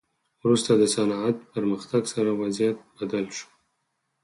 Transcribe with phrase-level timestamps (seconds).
[0.43, 3.49] وروسته د صنعت پرمختګ سره وضعیت بدل شو.